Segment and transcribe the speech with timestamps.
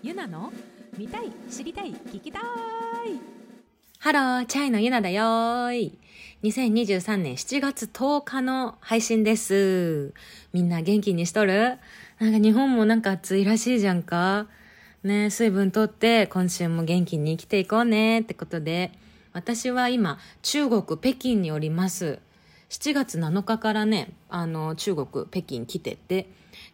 [0.00, 0.52] ゆなの
[0.96, 2.42] 見たい知りたい聞きたい
[3.98, 5.98] ハロー、チャイのゆなだよーい。
[6.44, 10.14] 2023年7月10日の配信です。
[10.52, 11.78] みんな元気にしとる？
[12.20, 14.46] なんか日本もなんか暑いらしいじゃんか。
[15.02, 18.92] ね水分とって今週も元気に生きていこうねってことで、
[19.32, 22.20] 私は今中国北京におります。
[22.70, 26.28] 7月7日からね、あの中国北京来てて、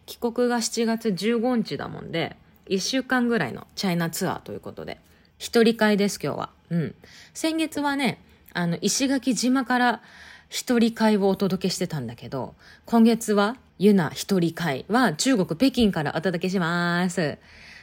[0.05, 2.35] 帰国が7月15日だもんで、
[2.67, 4.99] 1週間ぐらいのチャイナツアーということで、
[5.37, 6.49] 一人会です今日は。
[6.69, 6.95] うん。
[7.33, 8.21] 先月はね、
[8.53, 10.01] あの、石垣島から
[10.49, 17.37] 一人会をお届けしてたんだけど、今月はユナ一人会は中国北京からお届けします。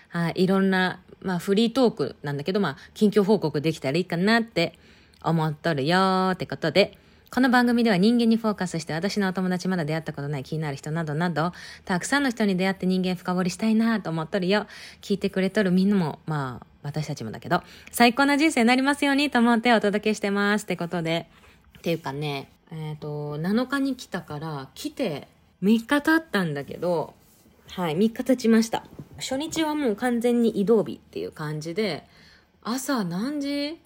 [0.08, 4.78] はい、いろんな、まあフリートークなんだけど、まあ近況報告できたらいいかなって
[5.22, 6.96] 思っとるよーってことで、
[7.34, 11.52] この番組では人間にフォーカスして私のお友達まだ出会ったことない気になる人などなど、
[11.86, 14.66] たくさんの人に出会って人間深掘りしたいなと思っとるよ。
[15.00, 20.64] 聞いてくれとるみんなも、まあ、私たちもだけど、最高な人生になりますようにと思ってお届けしてます。
[20.64, 21.26] ってことで。
[21.78, 25.26] っていうかね、えっ、と、7日に来たから、来て
[25.62, 27.14] 3日経ったんだけど、
[27.70, 28.84] はい、3日経ちました。
[29.16, 32.04] 初日はもう完全に移動日っていう感じで、
[32.62, 33.80] 朝何時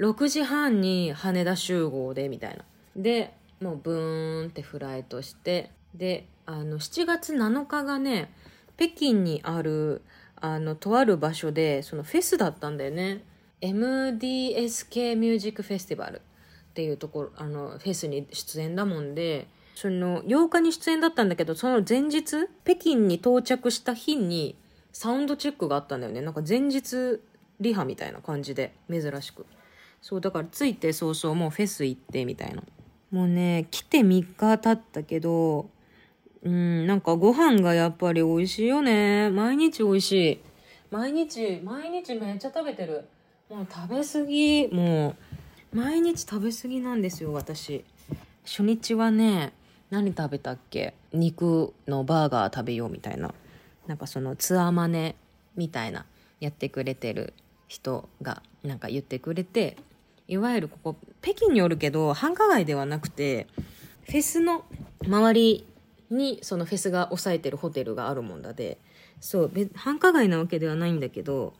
[0.00, 2.64] ?6 時半に羽田集合で、みたいな。
[2.98, 8.30] で、もうブーンってフライトして、で、あの、7月7日がね、
[8.76, 10.02] 北京にある、
[10.36, 13.22] あの、とある場所で、そのフェスだったんだよね。
[13.60, 24.56] MDSK ミュージックフェスティバルっていうところ、あの、フェスに出演だもんで、その、8日に出演だったんだけど、その前日、北京に到着した日に、
[24.92, 26.20] サウンドチェックがあったんだよね。
[26.20, 27.20] なんか前日
[27.60, 29.46] リハみたいな感じで、珍しく。
[30.02, 32.62] そう、だから着いて早々もうフェス行ってみたいな。
[33.10, 35.70] もうね、来て3日経ったけど、
[36.42, 39.30] うん、なんかご飯がやっぱり美味しいよね。
[39.30, 40.40] 毎日美味しい。
[40.90, 43.08] 毎日、毎日めっちゃ食べてる。
[43.50, 45.16] もう食べ過ぎ、も
[45.72, 47.84] う、毎日食べ過ぎなんですよ、私。
[48.44, 49.52] 初日はね、
[49.90, 50.94] 何食べたっけ？
[51.12, 53.34] 肉のバーガー食べようみたいな。
[53.86, 55.16] なんかそのツアーマネ
[55.56, 56.04] みたいな
[56.40, 57.32] やってくれてる
[57.68, 59.78] 人がなんか言ってくれて、
[60.28, 63.46] いわゆるここ、北京におるけど、繁華街ではなくて、
[64.04, 64.64] フェスの
[65.06, 65.66] 周り
[66.10, 68.78] にそのフェスが抑えてるホテルがあるもんだで、
[69.20, 71.54] そう、繁華街なわけではないんだけど、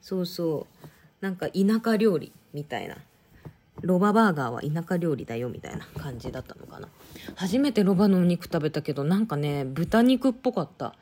[0.00, 0.86] そうそう、
[1.20, 2.96] なんか田舎料理みたいな。
[3.82, 6.88] ロババーガーは田舎料理だよみたいな感じだったのかな。
[7.34, 10.94] 初めてロバのお肉食べたけど、なんかね、豚肉っぽかった。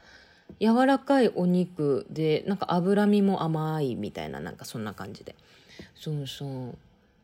[0.58, 5.36] 柔らかいお肉で、なんか脂身も甘いみたいな、なんかそんな感じで。
[5.94, 6.78] そうそう。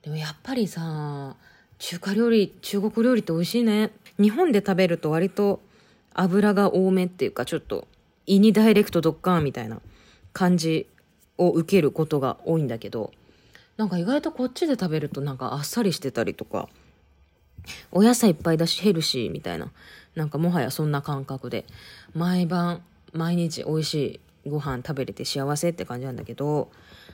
[0.09, 1.37] でもやっぱりさ、
[1.79, 3.91] 中華料理、中国料理って美味しいね。
[4.19, 5.61] 日本で食べると割と
[6.15, 7.87] 油が多めっていうか、ちょっと
[8.25, 9.83] 胃にダイレクトドッカーンみたいな
[10.33, 10.87] 感じ
[11.37, 13.13] を受けることが多いんだけど、
[13.77, 16.71] なんか意外とこっちで食べるとなんかあっさりしてたりとか、
[17.93, 19.71] お野菜いっぱいだしヘルシーみたいな、
[20.15, 21.67] なんかもはやそんな感覚で、
[22.15, 22.83] 毎晩、
[23.13, 26.71] 毎日美味しいご飯食べれて幸せって感じなんだけど、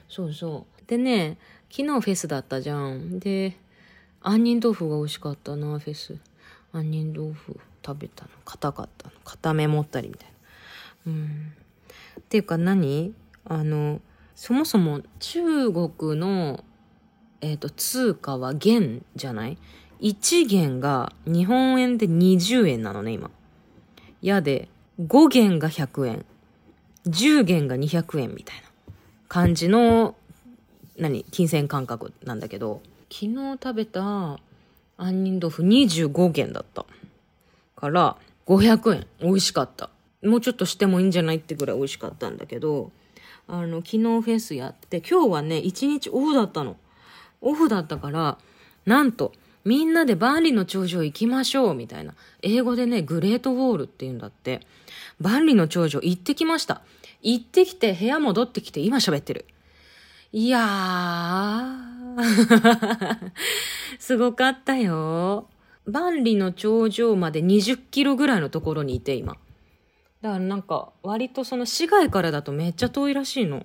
[0.09, 0.75] そうそう。
[0.87, 1.38] でね、
[1.76, 3.18] 昨日フェスだったじゃん。
[3.18, 3.56] で、
[4.22, 6.16] 杏仁豆腐が美味しかったな、フェス。
[6.72, 8.30] 杏仁豆腐食べたの。
[8.44, 9.14] 硬かったの。
[9.24, 10.28] 固め持ったりみたい
[11.04, 11.12] な。
[11.12, 11.52] うん。
[12.20, 13.12] っていうか何？
[13.44, 14.00] あの、
[14.36, 16.62] そもそも中国の、
[17.40, 19.58] えっ、と、通貨は元じゃない
[20.00, 23.32] ?1 元が日本円で20円なのね、今。
[24.22, 24.68] やで、
[25.00, 26.24] 5元が100円。
[27.08, 28.62] 10元が200円みたいな
[29.26, 30.14] 感じの、
[30.97, 34.38] 何金銭感覚なんだけど、昨日食べた
[34.97, 36.87] 杏仁豆腐25元だった。
[37.77, 38.16] から、
[38.47, 39.06] 500円。
[39.21, 39.91] 美味しかった。
[40.22, 42.93] もうちょっとしてもいいんじゃないってぐらい美味しかったんだけど、
[43.47, 46.77] あの、昨日フェスやって、今日はね、1日オフだったの。
[47.41, 48.38] オフだったから、
[48.87, 49.32] なんと、
[49.65, 52.15] みんなで万里の長城行きましょう、みたいな。
[52.43, 54.61] 英語でね、グレートウォールって言うんだって。
[55.21, 56.82] 万里の長城行ってきました。
[57.22, 59.47] 行ってきて、部屋戻ってきて、今喋ってる。
[60.36, 63.31] いやー、
[64.00, 65.48] すごかったよ。
[65.86, 69.36] 万里の長城まで20キロぐらいのところにいて、今。
[70.22, 73.64] だからなんか、割とその市街からだとめっちゃ遠いらしいの。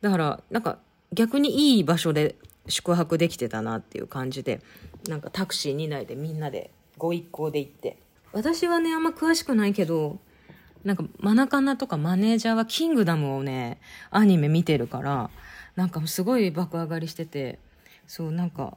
[0.00, 0.78] だから、なんか
[1.12, 2.36] 逆にいい場所で
[2.68, 4.60] 宿泊できてたなっていう感じで、
[5.08, 7.96] なんかタクシー2台でみんなでご一行で行って。
[8.32, 10.20] 私はね、あんま詳しくないけど、
[10.84, 13.78] なんかマナカナとかマネージャーはキングダムをね、
[14.10, 15.30] アニメ見てるから、
[15.76, 17.58] なんかすごい爆上がりしてて、
[18.06, 18.76] そう、なんか、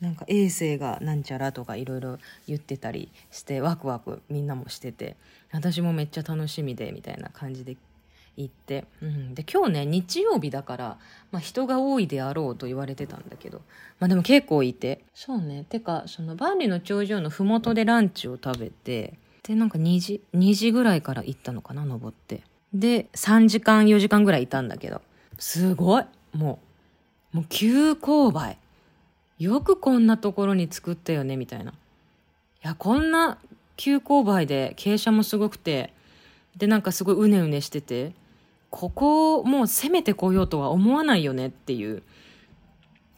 [0.00, 5.14] なんか衛星がなんちゃらとかいろいろ言ってたりしてワクワクみんなもしてて
[5.52, 7.76] 私もめっちゃ楽しみでみたいな感じで
[8.38, 10.98] 行って、うん、で今日ね日曜日だから、
[11.32, 13.60] まあ、人が多いであろうと言われてたんだけど
[13.98, 15.04] まあでも結構いて。
[15.14, 15.64] そうね。
[15.68, 19.18] てかその万里の長城の麓でランチを食べて
[19.50, 22.42] でなんか2時2時ぐらいから行ったのかな登って。
[22.72, 25.02] で3時間4時間ぐらいいたんだけど。
[25.40, 26.04] すごい。
[26.32, 26.60] も
[27.34, 28.58] うもう急勾配。
[29.40, 31.72] よくこんなところに作ったよねみたいな。
[31.72, 31.74] い
[32.62, 33.38] やこんな
[33.76, 35.92] 急勾配で傾斜もすごくて
[36.56, 38.12] でなんかすごいうねうねしてて
[38.70, 42.04] ここをもう攻めてこようとは思わないよねっていう。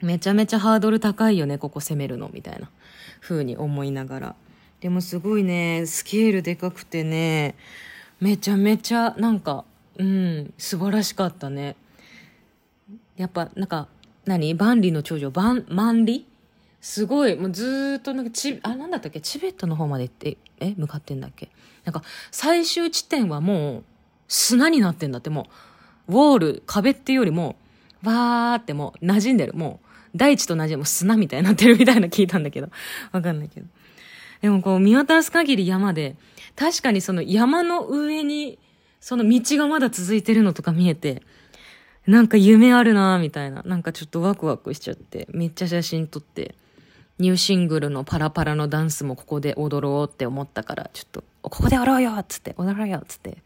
[0.00, 2.70] めちゃめちゃハードル高いよねここ攻めるのみたいな
[3.20, 4.34] 風に思いながら。
[4.82, 7.54] でもすごいねスケールでかくてね
[8.20, 9.64] めちゃめちゃなんか
[9.96, 11.76] うん素晴らしかったね。
[13.16, 13.88] やっぱなんか
[14.26, 14.54] 何？
[14.54, 15.30] 万里の長城？
[15.30, 16.26] 万万里？
[16.80, 19.20] すごいもうずっとなんかチあなんだったっけ？
[19.20, 20.74] チベットの方まで行ってえ？
[20.76, 21.48] 向かってんだっけ？
[21.84, 23.84] なんか最終地点はもう
[24.26, 25.46] 砂になってんだってもう。
[26.08, 27.54] ウォール壁っていうよりも
[28.02, 29.54] わーってもう馴染んでる。
[29.54, 29.78] も
[30.12, 32.68] う大地と同じもう砂みたいになってるみたいな聞いたんだけど。
[33.12, 33.66] わかんないけど。
[34.42, 36.16] でもこう見渡す限り山で
[36.56, 38.58] 確かにその山の上に
[39.00, 41.22] その道がまだ続いてるのとか見えて
[42.06, 43.62] なんか夢あるなみたいな。
[43.62, 46.56] なんかちょっとワクワクしちゃって、めっちゃ写真撮って、
[47.18, 53.38] ニューシングルのパラパラのダンスもここで踊ろうって思ったから、ちょっと、ここで踊ろうよっつって、踊ろうよっつって、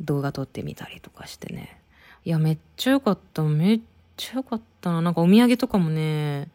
[0.00, 1.78] 動画撮ってみたりとかしてね。
[2.24, 3.42] いや、めっちゃよかった。
[3.42, 3.80] めっ
[4.16, 5.02] ちゃよかったな。
[5.02, 6.48] なんかお土産とかもね、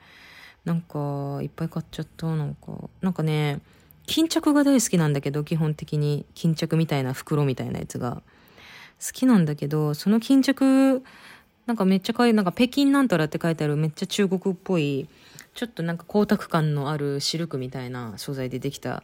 [0.66, 2.28] なんか、いっぱい買っちゃった。
[2.36, 3.60] なんか、なんかね、
[4.06, 6.26] 巾着が大好きなんだけど、基本的に。
[6.36, 8.22] 巾着みたいな袋みたいなやつが。
[9.00, 11.04] 好きなんだけど、その巾着、
[11.66, 15.08] なんかめっちゃ可愛い、なんか北京なんたらって書いてあるめっちゃ中国っぽい、
[15.56, 19.04] ちょっとなんか光沢感のあるシルクみたいな素材でできた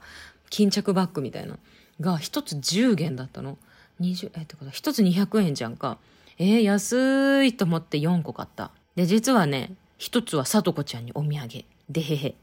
[0.50, 1.57] 巾着バッグみたいな、
[2.02, 3.57] が一つ10元だったの。
[4.02, 5.98] 20、え、ってこと一つ200円じゃんか。
[6.38, 8.72] えー、安いと思って4個買った。
[8.96, 11.65] で、実はね、一つはさとこちゃんにお土産。
[11.89, 12.36] でへへ。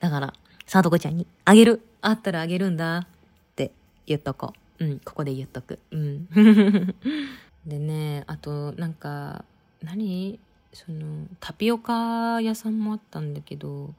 [0.00, 0.34] だから、
[0.66, 1.82] さとこちゃんにあげる。
[2.00, 2.98] あったらあげるんだ。
[2.98, 3.06] っ
[3.56, 3.72] て
[4.06, 4.84] 言っとこう。
[4.84, 5.78] うん、ここで言っとく。
[5.90, 6.26] うん。
[7.66, 9.44] でね、あと、なんか、
[9.82, 10.38] 何？
[10.72, 13.92] その、タピオカ屋さんもあったんだけど、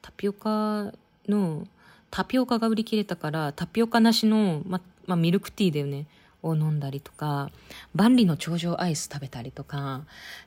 [0.00, 0.92] タピオカ
[1.28, 1.66] の、
[2.10, 6.06] タピオカが売り切れたから、タピオカなしの、ま、まあ、ミルクティーだよね。
[6.42, 7.50] を飲んだりとか、
[7.94, 10.02] 万里の長城アイス食べたりとか、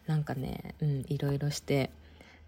[0.08, 1.90] なんかね、うん、いろいろして、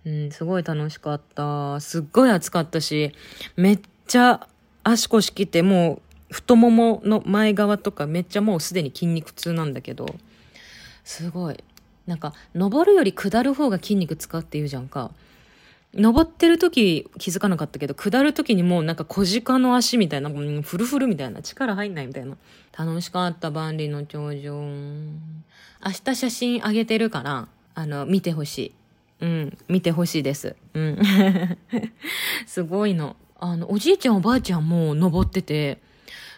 [0.06, 1.80] うん、すごい楽しかった。
[1.80, 3.12] すっごい暑かったし、
[3.56, 4.48] めっちゃ
[4.84, 10.08] 足腰きて、もう太ももの前側とかめっちゃもうすでに筋肉痛なんだけど、
[11.04, 11.64] すごい。
[12.06, 15.12] なんか、登るより下る方が筋肉使うって言うじゃんか。
[15.94, 22.38] 登ってる時気づかなかったけど、下る時にもうなんか小鹿の足みたいな、うフルフルみたいな、力入んないみたいな。
[22.78, 24.54] 楽しかった、万里の長城。
[24.54, 28.74] 明日写真あげてるから、あの、見てほしい。
[29.20, 30.56] うん、見てほしいです。
[30.74, 31.00] うん。
[32.46, 33.16] すごいの。
[33.40, 35.80] あの、おじいちゃんおばあちゃんも登ってて、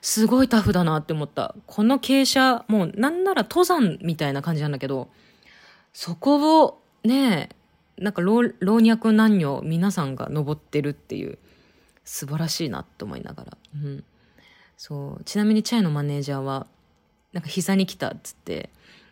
[0.01, 1.56] すごいタフだなって思った。
[1.66, 5.10] この傾斜、もうなんなら登山みたいな感じなんだけど、
[5.94, 7.50] そこをね、
[8.00, 11.38] なんか老若男女皆さんが登ってるっていう、
[12.06, 13.57] 素晴らしいなって思いながら。
[13.75, 14.04] うん。
[14.78, 15.24] そう。
[15.25, 16.66] ちなみにチャイのマネージャーは、
[17.34, 18.69] なんか膝に来たっつって、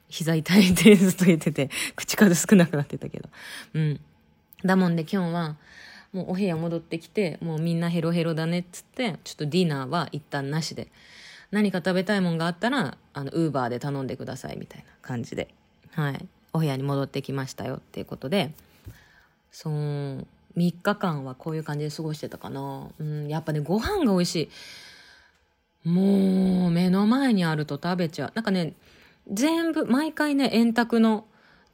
[0.10, 3.30] 膝痛いってずっと言ってて、口数少なくなってたけど。
[3.74, 4.00] うん。
[4.66, 5.58] だもんで今日は、
[6.14, 10.88] もうお部屋戻ってきて、もうみんなヘロヘロだねっつって、ちょっとディナーは一旦なしで、
[11.52, 15.54] 何か食べたいもんがあったら、あの、ウーバーで頼んでくださいみたいな感じで、
[15.92, 16.28] はい。
[16.54, 18.54] お部屋に戻ってきましたよっていうことで、
[19.52, 20.26] そう、3
[20.56, 22.90] 日間はこういう感じで過ごしてたかな。
[23.00, 24.50] うん、やっぱね、ご飯が美味し
[25.86, 25.90] い。
[25.90, 28.32] もう、目の前にあると食べちゃう。
[28.36, 28.74] なんかね、
[29.32, 31.26] 全部、毎回ね、円卓の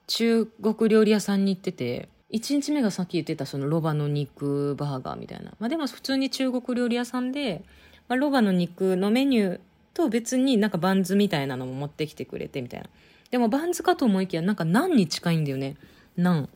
[0.08, 5.53] 中国料理屋さんに行ってて、1日目がさっき言ってたそのロバの肉バーガーみたいな。
[5.60, 7.63] まあでも普通に中国料理屋さんで、
[8.08, 9.60] まあ、ロバの肉のメニュー
[9.94, 12.88] と別になんかバンズみたいなのも持ってきてくれてみたいな。
[13.30, 15.77] でもバンズかと思いきやなんかナンに近いんだよね。
[16.18, 16.50] ナン。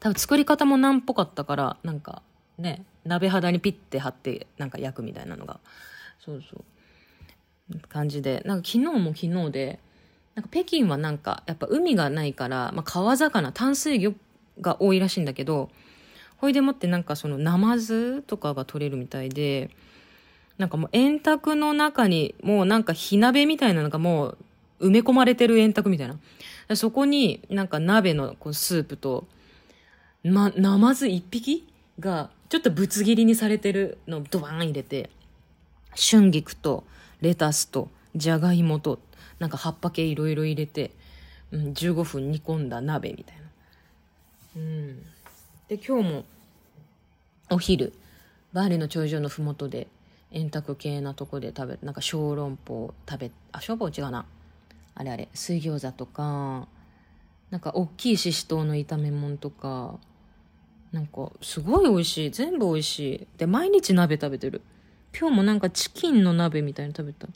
[0.00, 2.22] 多分作り方もナンっぽかったから、なんか
[2.58, 5.60] ね、鍋肌にピッて貼ってなんか焼くみたいなのが。
[6.18, 7.78] そうそう。
[7.88, 8.42] 感じで。
[8.44, 9.78] なんか昨日も昨日で、
[10.34, 14.14] なんか北京はなんかやっぱ海がないから、まあ、川魚、淡水魚
[14.60, 15.70] が多いらしいんだけど、
[16.36, 19.70] ほいでもってなんかそのナマズとかが取れるみたいで、
[20.58, 24.28] なんかもう円卓の中にもうなんか火鍋みたいなのがも
[24.80, 26.76] う埋め込まれてる円卓みたいな。
[26.76, 29.26] そこになんか鍋のこうスープと、
[30.30, 31.68] ま、ナマズ一匹
[31.98, 35.10] がちょっとぶつ切りにされてるのをドバーン入れて、
[35.96, 36.84] 春菊と
[37.20, 38.98] レタスとじゃがいもと
[39.38, 40.90] なんか葉っぱ系いろいろ入れて、
[41.50, 43.42] うん、15分煮込んだ鍋みたいな。
[44.56, 45.02] うん。
[45.68, 46.24] で今日も
[47.50, 47.92] お昼
[48.52, 49.88] バーリの頂上の麓で
[50.32, 54.26] 円卓系なとこで食べなんか小籠包食べあ小籠包違うな。
[54.94, 56.68] あれあれ水餃子とか
[57.50, 59.98] なんか大きいししとうの炒め物とか
[60.96, 62.30] なんかすごい美味しい。
[62.30, 63.26] 全部美味しい。
[63.36, 64.62] で毎日鍋食べてる。
[65.18, 67.28] 今日もなんかチキンの鍋みたいに食べた。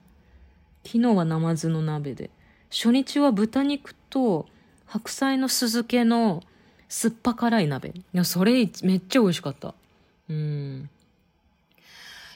[0.82, 2.30] 昨日はナマズの鍋で。
[2.70, 4.46] 初日は豚肉と
[4.86, 6.42] 白菜の酢漬けの
[6.88, 7.90] 酸っぱ辛い鍋。
[7.90, 9.74] いやそれめっちゃ美味しかった。
[10.30, 10.88] うん。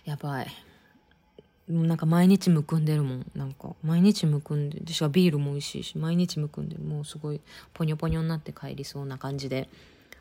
[0.05, 0.47] やばい。
[1.73, 3.31] もうなんか毎日むくんでるもん。
[3.35, 7.41] なんか毎日むくんでしかビールも美味しいし毎日むくんでもうすごい
[7.73, 9.71] ポニョポニョになって帰りそうな感じで。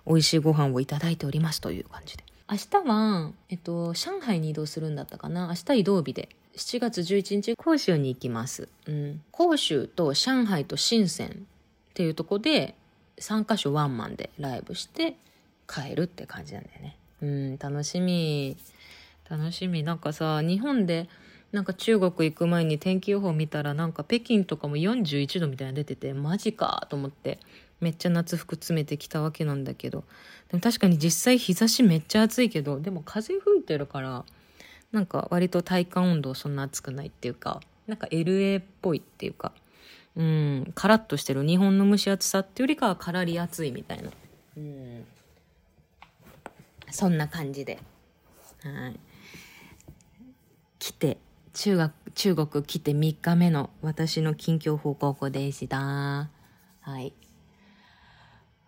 [0.06, 2.24] 美味しいご飯をいただいておりますという感じで。
[2.50, 5.48] 明日は、えっと、上海に移動するんだったかな。
[5.48, 6.30] 明日移動日で。
[6.56, 11.32] 7月11日広州に行きます、うん、広州と上海と深センっ
[11.96, 12.76] ていうとこで
[13.18, 15.16] 3カ所ワンマンでライブして
[15.68, 16.98] 帰るって感じなんだよね。
[17.22, 17.58] うん。
[17.58, 18.58] 楽しみ。
[19.30, 19.84] 楽しみ。
[19.84, 21.10] なんかさ日本で
[21.52, 27.40] なんか中国行く前に天気予報見たらなんか北京とかも41度みたいなの出ててマジかと思って。
[27.84, 30.04] めっちゃ夏服詰めてきたわけなんだけど。
[30.50, 34.24] でも確かに実際日差しめっちゃ暑いけどでも風吹いてるから
[34.92, 39.52] なんか割と体感温度そんな暑くないっていうかなんか LA っぽいっていうか
[40.16, 41.46] うんカラッとしてる。
[41.46, 44.12] 日本の蒸し暑さっていうよりかはカラリ暑いみたいな。
[44.58, 45.06] うん。
[46.92, 47.80] そんな感じで。
[48.64, 49.00] はい。
[50.78, 51.18] 来て
[51.54, 56.30] 中学中国来て3日目の私の近況報告でした。
[56.82, 57.14] はい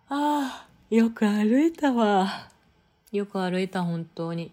[0.08, 2.48] ああよく歩いたわ。
[3.10, 4.52] よく歩いた本当に。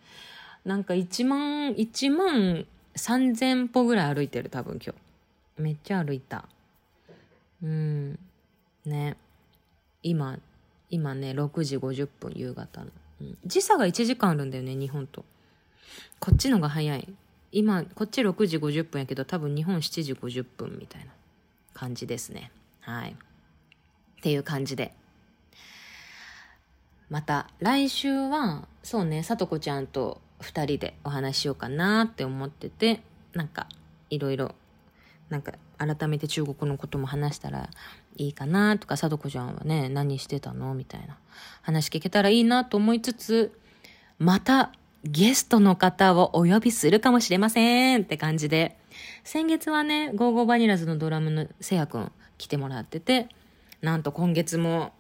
[0.66, 4.96] なんか1万1万3000歩ぐらい歩いてる多分今
[5.58, 5.62] 日。
[5.62, 6.46] めっちゃ歩いた。
[7.62, 8.20] うん。
[8.86, 9.16] ね。
[10.02, 10.40] 今
[10.90, 12.88] 今ね6時50分夕方の、
[13.22, 15.24] うん、時差が1時間あるんだよね日本と。
[16.20, 17.08] こっちのが早い。
[17.52, 21.12] 今こっち6時50分やけど多分日本7時50分みたいな
[21.76, 22.52] 感じですね。
[22.82, 23.12] はい。
[23.12, 23.16] っ
[24.24, 24.94] ていう感じで。
[27.14, 33.04] また来週はそうねさとこちゃんと2人でお話ししようかなって思ってて
[33.36, 33.68] なんか
[34.10, 34.56] いろいろ
[35.30, 37.70] なんか改めて中国のことも話したら
[38.16, 40.74] いいかなとかさとこちゃんはね何してたの？
[40.74, 41.20] みたいな。
[41.62, 43.60] 話聞けたらいいなと思いつつ
[44.18, 44.72] また
[45.04, 48.76] ゲストの方をお呼びするかもしれませんって感じで
[49.24, 53.30] 先月はねゴーゴーバニラズのドラムのせやくん来てもらってて
[53.84, 54.94] なんと今月も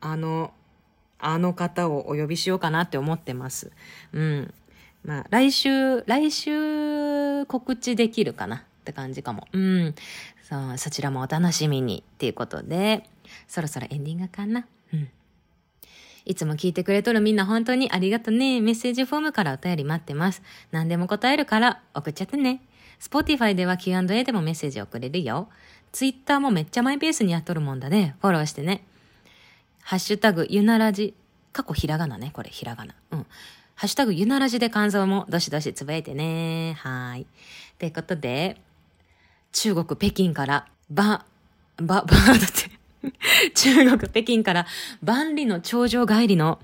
[0.00, 0.54] あの
[1.24, 3.72] あの方をお呼びしようかなって思ってます。
[4.12, 4.54] うん。
[5.04, 9.46] まあ、来週、来週告知できるかなって感じかも。
[9.52, 9.94] うん。
[10.42, 13.08] そう、そちらもお楽しみにっていうことで、
[13.48, 14.66] そろそろエンディングかな。
[14.92, 15.08] うん。
[16.26, 18.60] いつも聞いてくれとるみんな本当にありがとね。
[18.60, 20.42] メッセージフォームからお便り待ってます。
[20.72, 22.62] 何でも答えるから送っちゃってね。
[23.00, 25.48] Spotify では Q&A でもメッセージ送れるよ。
[25.92, 28.16] Twitter もめっちゃマイペースにやっとるもんだね。
[28.20, 28.84] フォローしてね。
[29.84, 31.14] ハッシュタグゆならじ。
[31.52, 32.30] 過去ひらがなね。
[32.32, 32.94] これひらがな。
[33.12, 33.26] うん。
[33.74, 36.74] ハッシュタグゆならじで感想もどしどしつぶやいてね。
[36.78, 37.26] はーい。
[37.78, 38.60] ということで、
[39.52, 41.26] 中国北京から、ば、
[41.76, 42.74] ば、ば、だって。
[43.54, 44.66] 中国北京から
[45.02, 46.58] 万里の頂上帰りの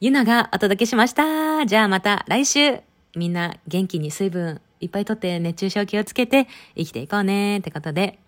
[0.00, 1.66] ゆながお届けしました。
[1.66, 2.80] じゃあまた来週
[3.16, 6.46] みんな元気に水分いっぱいとって熱中症気をつけて
[6.76, 8.18] 生きていこうねってことで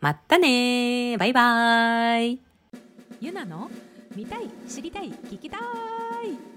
[0.00, 2.45] またねバイバーイ
[3.26, 3.68] ゆなの
[4.14, 6.55] 見たい知りたい聞きたい。